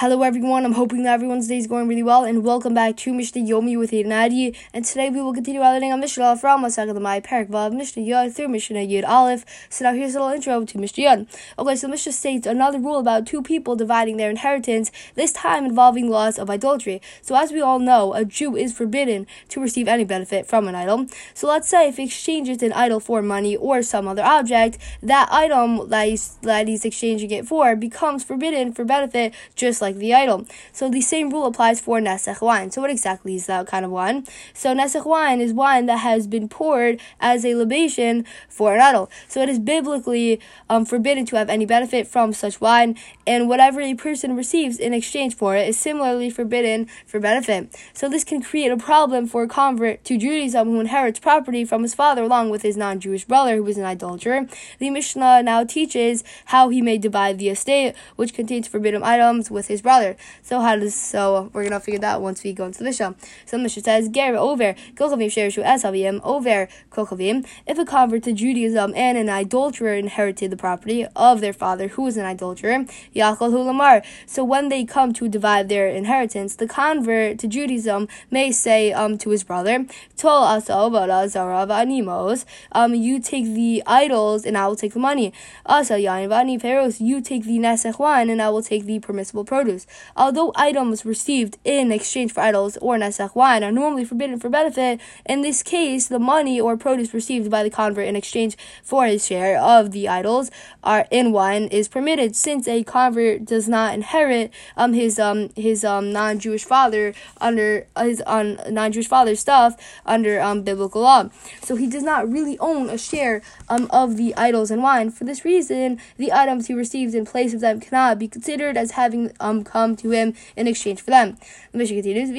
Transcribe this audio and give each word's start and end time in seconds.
Hello 0.00 0.20
everyone, 0.20 0.66
I'm 0.66 0.74
hoping 0.74 1.04
that 1.04 1.14
everyone's 1.14 1.48
day 1.48 1.56
is 1.56 1.66
going 1.66 1.88
really 1.88 2.02
well 2.02 2.22
and 2.22 2.44
welcome 2.44 2.74
back 2.74 2.98
to 2.98 3.14
Mishnah 3.14 3.40
Yomi 3.40 3.78
with 3.78 3.92
Nadi. 3.92 4.54
And 4.74 4.84
today 4.84 5.08
we 5.08 5.22
will 5.22 5.32
continue 5.32 5.62
our 5.62 5.72
learning 5.72 5.90
on 5.90 6.00
Mishnah 6.00 6.36
from 6.36 6.62
Masakh 6.62 7.00
my 7.00 7.18
Parak 7.18 7.48
Vav 7.48 7.72
Mishnah 7.72 8.02
Yud 8.02 8.34
through 8.34 8.48
Mishnah 8.48 8.80
Yud 8.80 9.08
Aleph. 9.08 9.46
So 9.70 9.86
now 9.86 9.94
here's 9.94 10.14
a 10.14 10.20
little 10.20 10.34
intro 10.34 10.66
to 10.66 10.78
Mishnah 10.78 11.02
Yud. 11.02 11.38
Okay, 11.58 11.76
so 11.76 11.88
Mishnah 11.88 12.12
states 12.12 12.46
another 12.46 12.78
rule 12.78 12.98
about 12.98 13.26
two 13.26 13.40
people 13.40 13.74
dividing 13.74 14.18
their 14.18 14.28
inheritance, 14.28 14.92
this 15.14 15.32
time 15.32 15.64
involving 15.64 16.10
laws 16.10 16.38
of 16.38 16.50
idolatry. 16.50 17.00
So 17.22 17.34
as 17.34 17.50
we 17.50 17.62
all 17.62 17.78
know, 17.78 18.12
a 18.12 18.26
Jew 18.26 18.54
is 18.54 18.74
forbidden 18.74 19.26
to 19.48 19.62
receive 19.62 19.88
any 19.88 20.04
benefit 20.04 20.46
from 20.46 20.68
an 20.68 20.74
idol. 20.74 21.06
So 21.32 21.48
let's 21.48 21.70
say 21.70 21.88
if 21.88 21.96
he 21.96 22.04
exchanges 22.04 22.62
an 22.62 22.74
idol 22.74 23.00
for 23.00 23.22
money 23.22 23.56
or 23.56 23.80
some 23.80 24.08
other 24.08 24.22
object, 24.22 24.76
that 25.02 25.32
item 25.32 25.88
that 25.88 26.06
he's, 26.06 26.34
that 26.42 26.68
he's 26.68 26.84
exchanging 26.84 27.30
it 27.30 27.46
for 27.46 27.74
becomes 27.74 28.24
forbidden 28.24 28.74
for 28.74 28.84
benefit 28.84 29.32
just 29.54 29.80
like 29.80 29.85
like 29.86 29.96
the 29.96 30.12
idol. 30.22 30.38
So 30.72 30.82
the 30.88 31.04
same 31.12 31.30
rule 31.34 31.46
applies 31.46 31.78
for 31.80 31.96
Nesech 32.00 32.40
wine. 32.40 32.68
So 32.72 32.80
what 32.82 32.90
exactly 32.90 33.34
is 33.38 33.46
that 33.46 33.66
kind 33.72 33.84
of 33.84 33.90
wine? 33.90 34.18
So 34.52 34.74
Nesech 34.74 35.06
wine 35.14 35.40
is 35.46 35.52
wine 35.52 35.84
that 35.86 36.00
has 36.10 36.22
been 36.34 36.48
poured 36.58 36.94
as 37.20 37.44
a 37.44 37.54
libation 37.54 38.24
for 38.48 38.74
an 38.74 38.80
idol. 38.80 39.04
So 39.28 39.36
it 39.44 39.48
is 39.48 39.58
biblically 39.74 40.40
um, 40.68 40.84
forbidden 40.84 41.24
to 41.26 41.36
have 41.36 41.48
any 41.56 41.66
benefit 41.66 42.04
from 42.06 42.32
such 42.32 42.60
wine, 42.60 42.90
and 43.26 43.48
whatever 43.48 43.80
a 43.80 43.94
person 43.94 44.36
receives 44.42 44.78
in 44.78 44.92
exchange 44.92 45.32
for 45.36 45.56
it 45.56 45.68
is 45.68 45.78
similarly 45.78 46.30
forbidden 46.30 46.88
for 47.06 47.18
benefit. 47.20 47.62
So 47.92 48.08
this 48.08 48.24
can 48.24 48.42
create 48.42 48.72
a 48.72 48.76
problem 48.76 49.26
for 49.26 49.42
a 49.44 49.48
convert 49.48 50.04
to 50.04 50.18
Judaism 50.18 50.68
who 50.68 50.80
inherits 50.80 51.20
property 51.20 51.64
from 51.64 51.82
his 51.82 51.94
father 51.94 52.22
along 52.22 52.50
with 52.50 52.62
his 52.62 52.76
non-Jewish 52.76 53.24
brother 53.24 53.56
who 53.56 53.66
is 53.66 53.78
an 53.78 53.84
idolater. 53.84 54.46
The 54.78 54.90
Mishnah 54.90 55.42
now 55.42 55.64
teaches 55.64 56.24
how 56.46 56.68
he 56.68 56.80
may 56.82 56.98
divide 56.98 57.38
the 57.38 57.50
estate, 57.50 57.94
which 58.16 58.34
contains 58.34 58.66
forbidden 58.68 59.02
items, 59.02 59.50
with 59.50 59.68
his 59.68 59.75
his 59.76 59.82
brother. 59.82 60.16
So 60.42 60.60
how 60.60 60.76
does 60.76 60.94
so 60.94 61.50
we're 61.52 61.64
gonna 61.64 61.80
figure 61.80 62.00
that 62.00 62.22
once 62.22 62.42
we 62.42 62.52
go 62.52 62.66
into 62.66 62.78
the 62.78 62.84
Mishnah. 62.84 63.14
So 63.44 63.56
the 63.56 63.62
Mishnah 63.62 63.82
says 63.82 64.08
Ger 64.08 64.36
over 64.36 64.74
Kochavim 64.94 65.30
Sherishu 65.34 65.62
Esavim 65.64 66.20
over 66.24 66.68
Kochavim. 66.90 67.46
If 67.66 67.78
a 67.78 67.84
convert 67.84 68.22
to 68.24 68.32
Judaism 68.32 68.92
and 68.96 69.18
an 69.18 69.28
idolater 69.28 69.92
inherited 69.92 70.50
the 70.50 70.56
property 70.56 71.06
of 71.14 71.40
their 71.40 71.52
father 71.52 71.88
who 71.88 72.02
was 72.02 72.16
an 72.16 72.24
idolater, 72.24 72.86
Yachol 73.14 73.50
Hulamar. 73.52 74.04
So 74.26 74.44
when 74.44 74.68
they 74.68 74.84
come 74.84 75.12
to 75.14 75.28
divide 75.28 75.68
their 75.68 75.88
inheritance, 75.88 76.56
the 76.56 76.66
convert 76.66 77.38
to 77.40 77.48
Judaism 77.48 78.08
may 78.30 78.50
say 78.52 78.92
um 78.92 79.18
to 79.18 79.30
his 79.30 79.44
brother, 79.44 79.86
Tol 80.16 80.42
Asa 80.54 81.28
Zara 81.28 81.66
Animos, 81.66 82.46
um 82.72 82.94
you 82.94 83.20
take 83.20 83.44
the 83.44 83.82
idols 83.86 84.44
and 84.46 84.56
I 84.56 84.66
will 84.66 84.76
take 84.76 84.94
the 84.94 84.98
money. 84.98 85.32
Asa 85.66 85.94
Yain 85.94 86.28
Vani 86.28 86.60
Peros, 86.60 87.00
you 87.00 87.20
take 87.20 87.44
the 87.44 87.58
Nesech 87.58 87.98
wine 87.98 88.30
and 88.30 88.40
I 88.40 88.48
will 88.50 88.62
take 88.62 88.84
the 88.86 88.98
permissible 89.00 89.44
produce 89.44 89.65
produce. 89.66 89.86
Although 90.16 90.52
items 90.54 91.04
received 91.04 91.58
in 91.64 91.90
exchange 91.92 92.32
for 92.32 92.40
idols 92.40 92.76
or 92.78 92.96
nesech 92.96 93.34
wine 93.34 93.64
are 93.64 93.72
normally 93.72 94.04
forbidden 94.04 94.38
for 94.38 94.48
benefit, 94.48 95.00
in 95.26 95.42
this 95.42 95.62
case, 95.62 96.06
the 96.06 96.18
money 96.18 96.60
or 96.60 96.76
produce 96.76 97.12
received 97.12 97.50
by 97.50 97.62
the 97.62 97.70
convert 97.70 98.06
in 98.06 98.16
exchange 98.16 98.56
for 98.82 99.06
his 99.06 99.26
share 99.26 99.58
of 99.60 99.90
the 99.90 100.08
idols 100.08 100.50
are 100.84 101.06
in 101.10 101.32
wine 101.32 101.64
is 101.64 101.88
permitted, 101.88 102.36
since 102.36 102.68
a 102.68 102.84
convert 102.84 103.44
does 103.44 103.68
not 103.68 103.94
inherit 103.94 104.52
um 104.76 104.92
his 104.92 105.18
um 105.18 105.50
his 105.56 105.84
um 105.84 106.12
non-Jewish 106.12 106.64
father 106.64 107.12
under 107.40 107.86
his 107.98 108.22
on 108.22 108.58
um, 108.60 108.74
non-Jewish 108.74 109.08
father's 109.08 109.40
stuff 109.40 109.76
under 110.04 110.40
um 110.40 110.62
biblical 110.62 111.02
law. 111.02 111.28
So 111.62 111.76
he 111.76 111.86
does 111.88 112.02
not 112.02 112.30
really 112.30 112.58
own 112.58 112.88
a 112.88 112.98
share 112.98 113.42
um 113.68 113.88
of 113.90 114.16
the 114.16 114.34
idols 114.36 114.70
and 114.70 114.82
wine. 114.82 115.10
For 115.10 115.24
this 115.24 115.44
reason, 115.44 115.98
the 116.18 116.32
items 116.32 116.68
he 116.68 116.74
receives 116.74 117.14
in 117.14 117.24
place 117.26 117.52
of 117.52 117.60
them 117.60 117.80
cannot 117.80 118.18
be 118.18 118.28
considered 118.28 118.76
as 118.76 118.92
having 118.92 119.32
um 119.40 119.55
come 119.64 119.96
to 119.96 120.10
him 120.10 120.34
in 120.56 120.66
exchange 120.66 121.00
for 121.00 121.10
them. 121.10 121.36
The 121.72 121.78
Mishnah 121.78 122.02
continues, 122.02 122.30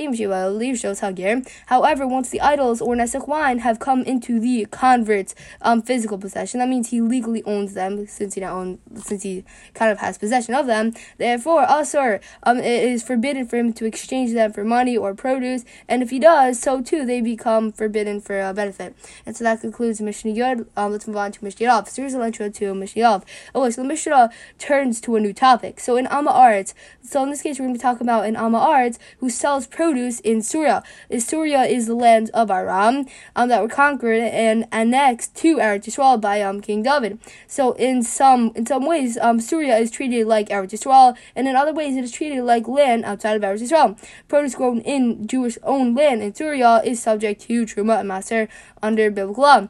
However, 1.67 2.07
once 2.07 2.29
the 2.29 2.41
idols 2.41 2.81
or 2.81 2.95
Nesech 2.95 3.27
wine 3.27 3.59
have 3.59 3.79
come 3.79 4.03
into 4.03 4.39
the 4.39 4.65
convert's 4.65 5.35
um, 5.61 5.81
physical 5.81 6.17
possession, 6.17 6.59
that 6.59 6.69
means 6.69 6.89
he 6.89 7.01
legally 7.01 7.43
owns 7.43 7.73
them 7.73 8.07
since 8.07 8.35
he 8.35 8.43
own, 8.43 8.79
since 8.95 9.23
he 9.23 9.43
kind 9.73 9.91
of 9.91 9.99
has 9.99 10.17
possession 10.17 10.53
of 10.53 10.67
them. 10.67 10.93
Therefore, 11.17 11.65
also, 11.65 12.19
um, 12.43 12.57
it 12.57 12.83
is 12.83 13.03
forbidden 13.03 13.45
for 13.47 13.57
him 13.57 13.73
to 13.73 13.85
exchange 13.85 14.33
them 14.33 14.53
for 14.53 14.63
money 14.63 14.97
or 14.97 15.13
produce, 15.13 15.65
and 15.87 16.01
if 16.01 16.09
he 16.09 16.19
does, 16.19 16.59
so 16.59 16.81
too 16.81 17.05
they 17.05 17.21
become 17.21 17.71
forbidden 17.71 18.21
for 18.21 18.39
a 18.39 18.53
benefit. 18.53 18.95
And 19.25 19.35
so 19.35 19.43
that 19.43 19.61
concludes 19.61 20.01
Mishnah 20.01 20.31
Yod. 20.31 20.67
Um, 20.75 20.91
let's 20.91 21.07
move 21.07 21.17
on 21.17 21.31
to 21.31 21.43
Mishnah 21.43 21.65
Yod. 21.65 21.89
Here's 21.95 22.13
a 22.13 22.23
intro 22.23 22.49
to 22.49 22.73
Mishnah 22.73 23.01
Yod. 23.01 23.25
Okay, 23.55 23.71
so 23.71 23.81
the 23.81 23.87
Mishnah 23.87 24.29
turns 24.57 25.01
to 25.01 25.15
a 25.15 25.19
new 25.19 25.33
topic. 25.33 25.79
So 25.79 25.97
in 25.97 26.07
Am 26.07 26.25
Ha'aretz, 26.25 26.73
so 27.07 27.23
in 27.23 27.29
this 27.29 27.41
case, 27.41 27.57
we're 27.57 27.65
going 27.65 27.73
to 27.73 27.79
be 27.79 27.81
talking 27.81 28.05
about 28.05 28.25
an 28.25 28.35
Amma 28.35 28.91
who 29.19 29.29
sells 29.29 29.65
produce 29.65 30.19
in 30.19 30.41
Syria. 30.41 30.83
Syria 31.17 31.63
is 31.63 31.87
the 31.87 31.95
land 31.95 32.29
of 32.33 32.51
Aram 32.51 33.05
um, 33.35 33.49
that 33.49 33.61
were 33.61 33.69
conquered 33.69 34.21
and 34.21 34.67
annexed 34.71 35.35
to 35.37 35.57
Eretz 35.57 35.85
Yisrael 35.85 36.19
by 36.19 36.41
um, 36.41 36.61
King 36.61 36.83
David. 36.83 37.19
So 37.47 37.73
in 37.73 38.03
some 38.03 38.51
in 38.55 38.65
some 38.65 38.85
ways, 38.85 39.17
um, 39.17 39.39
Syria 39.39 39.77
is 39.77 39.89
treated 39.89 40.27
like 40.27 40.49
Eretz 40.49 40.71
Yisrael, 40.71 41.17
and 41.35 41.47
in 41.47 41.55
other 41.55 41.73
ways, 41.73 41.95
it 41.95 42.03
is 42.03 42.11
treated 42.11 42.43
like 42.43 42.67
land 42.67 43.05
outside 43.05 43.35
of 43.35 43.41
Eretz 43.41 43.61
Yisrael. 43.61 43.97
Produce 44.27 44.55
grown 44.55 44.81
in 44.81 45.27
Jewish-owned 45.27 45.95
land 45.95 46.21
in 46.21 46.33
Syria 46.33 46.81
is 46.83 47.01
subject 47.01 47.41
to 47.43 47.65
Truma 47.65 48.01
and 48.01 48.09
Maser 48.09 48.47
under 48.81 49.09
biblical 49.09 49.43
law 49.43 49.67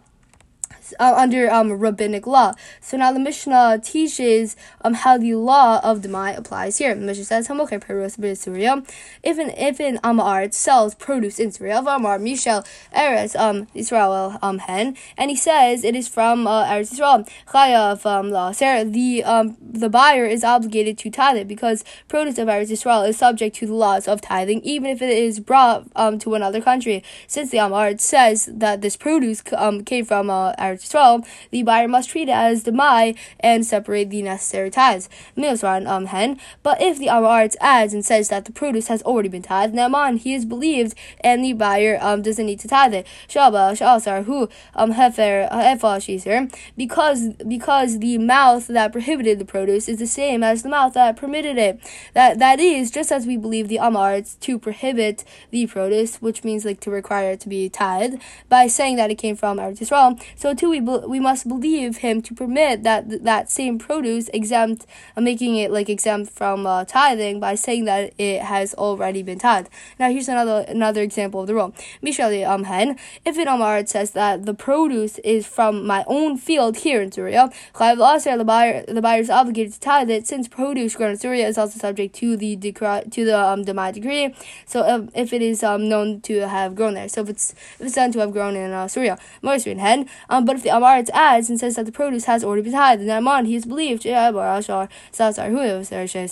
uh, 1.00 1.14
under 1.16 1.50
um, 1.52 1.72
rabbinic 1.74 2.28
law. 2.28 2.54
So 2.82 2.98
now 2.98 3.12
the 3.12 3.20
Mishnah 3.20 3.82
teaches 3.84 4.56
um, 4.82 4.94
how 4.94 5.18
the 5.18 5.36
law 5.36 5.80
of 5.84 6.02
Demai 6.02 6.38
applies 6.38 6.78
here. 6.78 6.94
The 6.96 7.02
Mishnah 7.02 7.26
says, 7.26 7.48
"Hamoker 7.48 8.38
Syria." 8.38 8.84
If 9.24 9.38
an 9.38 9.50
if 9.52 9.80
an 9.80 10.00
Amar 10.04 10.52
sells 10.52 10.96
produce 10.96 11.40
in 11.40 11.52
Syria, 11.52 11.80
Amar 11.80 12.20
Mishel 12.20 12.66
Eretz 12.96 13.36
um 13.40 13.68
Israel 13.74 14.38
um 14.42 14.60
hen, 14.60 14.96
and 15.18 15.30
he 15.30 15.36
says 15.36 15.84
it 15.84 15.96
is 15.96 16.08
from 16.08 16.48
uh, 16.48 16.66
Eretz 16.66 16.94
Israel 16.94 17.26
Chayav 17.48 18.06
um 18.06 18.32
law. 18.32 18.52
The 18.52 19.24
um 19.24 19.58
the 19.62 19.90
buyer 19.90 20.26
is 20.26 20.44
obligated 20.44 20.98
to 21.00 21.10
tithe 21.10 21.38
it 21.38 21.48
because 21.48 21.84
produce 22.08 22.38
of 22.38 22.48
Eretz 22.48 22.72
Israel 22.72 23.04
is 23.04 23.18
subject 23.18 23.56
to 23.58 23.68
the 23.68 23.74
laws 23.74 24.08
of 24.08 24.22
tithing, 24.22 24.62
even 24.62 24.90
if 24.90 25.02
it 25.02 25.10
is 25.10 25.40
brought 25.40 25.88
um 25.96 26.20
to 26.20 26.36
another 26.36 26.62
country. 26.62 27.04
Since 27.28 27.52
the 27.52 27.60
Amar 27.60 27.98
says 27.98 28.50
that 28.52 28.82
this 28.82 28.96
produce 28.96 29.44
um 29.54 29.84
came 29.84 30.06
from 30.06 30.30
uh, 30.30 30.54
Eretz 30.58 30.88
Yisrael, 30.88 31.26
the 31.52 31.64
buyer 31.64 31.88
must 31.88 32.10
treat 32.10 32.30
it 32.30 32.32
as 32.32 32.64
demai 32.64 33.18
and 33.40 33.66
separate 33.66 34.10
the 34.10 34.22
necessary 34.22 34.70
tithes. 34.70 35.10
Um 35.38 36.06
hen. 36.08 36.40
But 36.64 36.82
if 36.82 36.98
the 36.98 37.08
Amar 37.08 37.48
adds 37.62 37.94
and 37.94 38.06
says 38.06 38.30
that 38.30 38.46
the 38.46 38.52
produce 38.52 38.88
has 38.88 39.02
already 39.04 39.30
been 39.30 39.44
tithed, 39.44 39.74
Naaman 39.74 40.18
he 40.18 40.34
is 40.34 40.46
believed 40.46 40.96
and 41.22 41.44
the 41.44 41.54
buyer 41.54 41.98
um 42.02 42.22
doesn't 42.22 42.46
need 42.46 42.60
to 42.62 42.68
tithe 42.68 42.94
it. 42.94 43.08
Shaba 43.28 43.74
Shasar 43.78 44.26
who 44.26 44.50
um 44.76 44.94
hefer 44.94 45.50
hefa 45.52 45.98
shiser 46.06 46.54
because 46.76 47.30
because 47.48 48.00
the 48.00 48.18
mouth 48.18 48.68
that 48.68 48.92
prohibited 48.92 49.40
the 49.40 49.46
produce 49.46 49.88
is 49.88 50.00
the 50.00 50.08
same 50.08 50.44
as 50.44 50.64
the 50.64 50.70
mouth 50.70 50.94
that 50.94 51.18
permitted 51.18 51.58
it. 51.58 51.80
That 52.14 52.40
that 52.40 52.60
is 52.60 52.92
just 52.92 53.12
as 53.12 53.26
we 53.26 53.38
believe 53.38 53.68
the 53.68 53.78
Amar 53.78 54.22
to 54.22 54.60
prohibit 54.60 55.24
the 55.52 55.68
produce, 55.68 56.22
which 56.22 56.44
means 56.44 56.66
like 56.66 56.80
to 56.82 56.92
require 56.92 57.32
it 57.32 57.40
to 57.42 57.50
be 57.50 57.70
tithed 57.70 58.22
by 58.50 58.68
saying 58.68 58.96
that 58.98 59.12
it 59.12 59.16
came 59.16 59.36
from 59.36 59.58
Eretz 59.58 59.80
Yisrael. 59.80 60.22
So 60.36 60.47
too 60.54 60.70
we 60.70 60.80
be- 60.80 61.06
we 61.08 61.20
must 61.20 61.48
believe 61.48 61.98
him 61.98 62.22
to 62.22 62.34
permit 62.34 62.84
that 62.84 63.24
that 63.24 63.50
same 63.50 63.78
produce 63.78 64.30
exempt, 64.30 64.86
uh, 65.16 65.22
making 65.22 65.56
it 65.56 65.72
like 65.72 65.90
exempt 65.90 66.32
from 66.32 66.66
uh, 66.66 66.86
tithing 66.86 67.40
by 67.40 67.56
saying 67.56 67.86
that 67.86 68.14
it 68.18 68.42
has 68.42 68.74
already 68.76 69.24
been 69.24 69.40
tithed. 69.40 69.70
Now 70.00 70.10
here's 70.10 70.28
another 70.28 70.66
another 70.68 71.02
example 71.02 71.42
of 71.42 71.48
the 71.48 71.56
rule. 71.56 71.74
Mishali 72.04 72.46
Amhen, 72.46 72.98
if 73.26 73.38
in 73.38 73.48
Amar 73.48 73.86
says 73.86 74.12
that 74.12 74.46
the 74.46 74.54
produce 74.54 75.18
is 75.20 75.46
from 75.48 75.86
my 75.86 76.04
own 76.08 76.38
field 76.38 76.78
here 76.78 77.02
in 77.02 77.12
Syria, 77.12 77.50
the 77.78 78.44
buyer 78.46 78.84
the 78.88 79.02
buyer 79.02 79.20
is 79.20 79.30
obligated 79.30 79.74
to 79.74 79.80
tithe 79.80 80.10
it 80.10 80.28
since 80.28 80.48
produce 80.48 80.96
grown 80.96 81.12
in 81.12 81.18
Syria 81.18 81.48
is 81.48 81.58
also 81.58 81.80
subject 81.80 82.16
to 82.16 82.38
the 82.38 82.56
decree 82.56 83.02
to 83.10 83.26
the 83.26 83.38
um 83.40 83.64
Demai 83.66 83.94
decree. 83.94 84.36
So 84.66 84.88
um, 84.88 85.10
if 85.16 85.34
it 85.34 85.42
is 85.42 85.64
um 85.64 85.90
known 85.90 86.22
to 86.22 86.48
have 86.48 86.76
grown 86.76 86.94
there, 86.94 87.10
so 87.10 87.22
if 87.22 87.30
it's 87.30 87.52
if 87.80 87.88
it's 87.88 87.96
done 87.96 88.12
to 88.14 88.20
have 88.20 88.32
grown 88.32 88.56
in 88.56 88.72
uh, 88.72 88.88
Syria, 88.88 89.18
Moisrin 89.44 89.80
hen, 89.80 90.08
um 90.30 90.37
but 90.46 90.56
if 90.56 90.64
the 90.64 90.70
Am 90.70 90.82
Ha'aretz 90.82 91.10
adds 91.14 91.50
and 91.50 91.60
says 91.60 91.76
that 91.76 91.86
the 91.86 91.92
produce 91.92 92.26
has 92.26 92.44
already 92.44 92.62
been 92.64 92.74
tithed, 92.74 93.02
then 93.02 93.08
Naaman, 93.08 93.46
he 93.46 93.56
is 93.56 93.66
believed, 93.66 94.04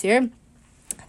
here 0.02 0.30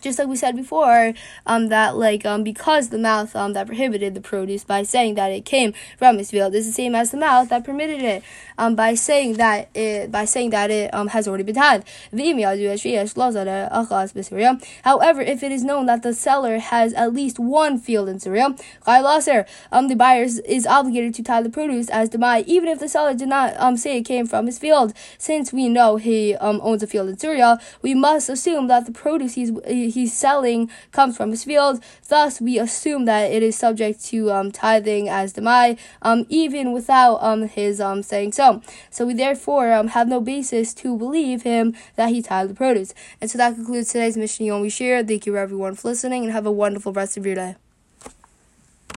just 0.06 0.20
like 0.20 0.28
we 0.28 0.36
said 0.36 0.54
before, 0.54 1.14
um, 1.46 1.66
that 1.66 1.96
like 1.96 2.24
um, 2.24 2.44
because 2.44 2.90
the 2.90 2.98
mouth 2.98 3.34
um, 3.34 3.54
that 3.54 3.66
prohibited 3.66 4.14
the 4.14 4.20
produce 4.20 4.62
by 4.62 4.84
saying 4.84 5.16
that 5.16 5.32
it 5.32 5.44
came 5.44 5.72
from 5.98 6.18
his 6.18 6.30
field 6.30 6.54
is 6.54 6.64
the 6.64 6.72
same 6.72 6.94
as 6.94 7.10
the 7.10 7.16
mouth 7.16 7.48
that 7.48 7.64
permitted 7.64 8.00
it 8.00 8.22
um, 8.56 8.76
by 8.76 8.94
saying 8.94 9.34
that 9.34 9.68
it 9.74 10.12
by 10.12 10.24
saying 10.24 10.50
that 10.50 10.70
it 10.70 10.94
um, 10.94 11.08
has 11.08 11.26
already 11.26 11.42
been 11.42 11.56
tithed. 11.56 11.84
However, 14.82 15.20
if 15.20 15.42
it 15.42 15.52
is 15.52 15.64
known 15.64 15.86
that 15.86 16.02
the 16.04 16.14
seller 16.14 16.58
has 16.58 16.92
at 16.92 17.12
least 17.12 17.40
one 17.40 17.78
field 17.78 18.08
in 18.08 18.20
Syria, 18.20 18.54
um, 18.86 19.88
the 19.88 19.96
buyer 19.96 20.22
is 20.22 20.66
obligated 20.68 21.14
to 21.14 21.22
tie 21.24 21.42
the 21.42 21.50
produce 21.50 21.90
as 21.90 22.10
demai, 22.10 22.44
even 22.46 22.68
if 22.68 22.78
the 22.78 22.88
seller 22.88 23.14
did 23.14 23.28
not 23.28 23.54
um, 23.58 23.76
say 23.76 23.98
it 23.98 24.02
came 24.04 24.26
from 24.26 24.46
his 24.46 24.58
field. 24.58 24.92
Since 25.18 25.52
we 25.52 25.68
know 25.68 25.96
he 25.96 26.36
um, 26.36 26.60
owns 26.62 26.84
a 26.84 26.86
field 26.86 27.08
in 27.08 27.18
Syria, 27.18 27.58
we 27.82 27.92
must 27.94 28.28
assume 28.28 28.68
that 28.68 28.86
the 28.86 28.92
produce 28.92 29.34
he's 29.34 29.50
he's 29.96 30.12
selling 30.12 30.70
comes 30.92 31.16
from 31.16 31.30
his 31.30 31.44
field. 31.44 31.82
Thus, 32.08 32.40
we 32.40 32.58
assume 32.58 33.06
that 33.06 33.32
it 33.32 33.42
is 33.42 33.56
subject 33.56 34.04
to 34.06 34.30
um, 34.30 34.52
tithing 34.52 35.08
as 35.08 35.32
demai, 35.32 35.78
um, 36.02 36.26
even 36.28 36.72
without 36.72 37.16
um, 37.16 37.48
his 37.48 37.80
um, 37.80 38.02
saying 38.02 38.32
so. 38.32 38.62
So 38.90 39.06
we 39.06 39.14
therefore 39.14 39.72
um, 39.72 39.88
have 39.88 40.08
no 40.08 40.20
basis 40.20 40.72
to 40.74 40.96
believe 40.96 41.42
him 41.42 41.74
that 41.96 42.10
he 42.10 42.22
tithed 42.22 42.50
the 42.50 42.54
produce. 42.54 42.94
And 43.20 43.30
so 43.30 43.38
that 43.38 43.54
concludes 43.54 43.92
today's 43.92 44.16
Mishnah 44.16 44.46
Yom 44.46 44.68
Shir. 44.68 45.02
Thank 45.02 45.26
you 45.26 45.36
everyone 45.36 45.74
for 45.74 45.88
listening 45.88 46.24
and 46.24 46.32
have 46.32 46.46
a 46.46 46.52
wonderful 46.52 46.92
rest 46.92 47.16
of 47.16 47.26
your 47.26 47.34
day. 47.34 47.56